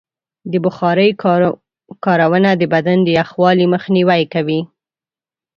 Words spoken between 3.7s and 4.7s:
مخنیوی کوي.